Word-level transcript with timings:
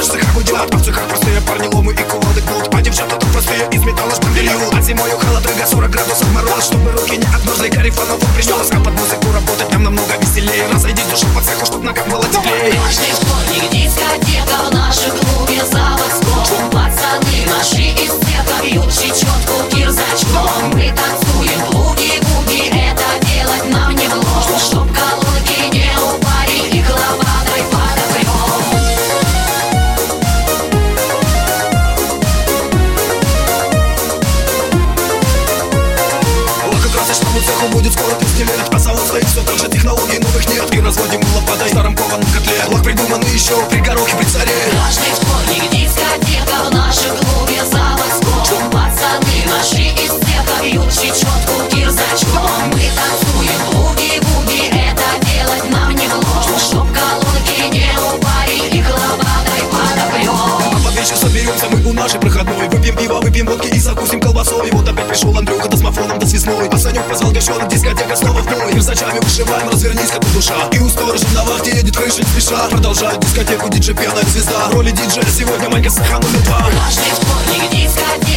в 0.00 0.12
цехах 0.12 0.34
гудят 0.34 0.56
А 0.56 0.66
в 0.66 1.08
простые 1.08 1.40
парни 1.42 1.66
ломы 1.74 1.92
и 1.92 1.96
коды 1.96 2.40
гнут 2.40 2.74
А 2.74 2.80
девчата 2.80 3.16
тут 3.16 3.30
простые 3.32 3.68
из 3.70 3.82
металла 3.82 4.14
штампи 4.14 4.40
льют 4.40 4.74
А 4.74 4.80
зимою 4.80 5.18
холод, 5.18 5.46
рыга 5.46 5.66
40 5.66 5.90
градусов 5.90 6.28
мороз 6.32 6.64
Чтобы 6.64 6.92
руки 6.92 7.16
не 7.16 7.26
отмерзли, 7.34 7.68
карифанов 7.68 8.18
пришлось 8.34 8.70
А 8.70 8.80
под 8.80 8.92
музыку 8.94 9.32
работать 9.32 9.70
нам 9.72 9.84
намного 9.84 10.16
веселее. 10.20 10.66
Разойдись 10.72 11.06
душа 11.06 11.26
по 11.34 11.42
цеху, 11.42 11.66
чтоб 11.66 11.82
на 11.82 11.92
как 11.92 12.06
было 12.08 12.24
теплее. 12.26 12.80
Каждый 12.84 13.12
вторник 13.12 13.70
дискотека 13.70 14.70
в 14.70 14.74
нашем 14.74 15.18
клубе 15.18 15.62
заводском 15.64 16.19
И 37.10 37.12
красочному 37.12 37.40
цеху 37.40 37.66
будет 37.72 37.92
скоро 37.92 38.14
пустелеть 38.14 38.50
А 38.70 38.78
завод 38.78 39.00
стоит 39.00 39.24
все 39.24 39.42
так 39.42 39.58
же, 39.58 39.68
технологий 39.68 40.18
новых 40.20 40.46
нет. 40.48 40.72
И 40.72 40.80
разводим 40.80 41.20
лопатой 41.34 41.66
в 41.66 41.70
старом 41.70 41.96
кованом 41.96 42.22
котле. 42.32 42.62
Лак 42.68 42.84
придуманный 42.84 43.30
еще 43.30 43.56
при 43.68 43.80
горохе 43.80 44.16
при 44.16 44.24
царе. 44.26 44.54
Каждый 44.70 45.12
вторник 45.14 45.70
дискотека 45.70 46.56
в 46.66 46.72
нашем 46.72 47.16
клубе 47.16 47.64
заводском. 47.64 48.70
Пацаны 48.70 49.42
наши 49.48 49.90
из 49.90 50.10
цеха 50.22 50.62
бьют 50.62 50.92
чечетку 50.92 51.66
кирзачком. 51.74 52.70
Мы 52.70 52.86
танцуем 52.94 53.60
буги-буги, 53.72 54.68
это 54.70 55.26
делать 55.26 55.68
нам 55.68 55.90
не 55.90 56.06
вложь 56.06 56.62
Чтоб 56.62 56.86
колонки 56.92 57.60
не 57.72 57.90
упали 57.98 58.68
и 58.70 58.82
лопатой 58.82 59.62
подопрем 59.72 60.30
А 60.30 60.80
под 60.84 60.94
вечер 60.94 61.16
соберемся 61.16 61.66
мы 61.70 61.90
у 61.90 61.92
нашей 61.92 62.20
проходной 62.20 62.68
Выпьем 63.40 63.56
водки 63.56 63.74
и 63.74 63.80
закусим 63.80 64.20
колбасой. 64.20 64.68
И 64.68 64.70
вот 64.70 64.86
опять 64.86 65.08
пришел 65.08 65.36
Андрюха 65.36 65.70
космофоном 65.70 66.18
до 66.18 66.26
связной. 66.26 66.68
А 66.68 66.76
Санек 66.76 67.08
позвал 67.08 67.32
девчонок, 67.32 67.68
дискотека 67.68 68.14
снова 68.14 68.40
в 68.40 68.46
бой. 68.46 68.72
Кирзачами 68.72 69.18
вышиваем, 69.18 69.68
развернись, 69.70 70.10
как 70.10 70.32
душа. 70.32 70.68
И 70.72 70.78
у 70.78 70.88
сторожа 70.90 71.24
на 71.34 71.44
вахте 71.44 71.70
едет 71.70 71.96
крыша 71.96 72.22
спеша. 72.22 72.68
Продолжает 72.68 73.18
дискотеку 73.20 73.70
диджей 73.70 73.94
пьяная 73.94 74.24
звезда 74.24 74.68
роли 74.72 74.90
диджея 74.90 75.24
сегодня 75.24 75.70
Майка 75.70 75.90
Сахан 75.90 76.20
номер 76.20 76.40
два 76.44 76.58
Каждый 76.84 77.12
вторник 77.12 77.70
дискотека 77.70 78.29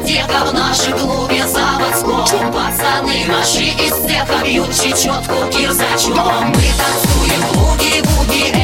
дискотека 0.00 0.44
в 0.46 0.54
нашем 0.54 0.98
клубе 0.98 1.46
заводском. 1.46 2.52
Пацаны 2.52 3.24
наши 3.26 3.62
из 3.62 3.92
цеха 3.92 4.44
бьют 4.44 4.74
чечетку 4.74 5.34
кирзачком 5.50 6.48
Мы 6.48 6.64
танцуем 6.78 7.42
буги-буги, 7.52 8.61